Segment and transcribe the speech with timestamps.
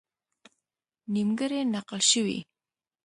[1.13, 2.37] نیمګړې نقل شوې.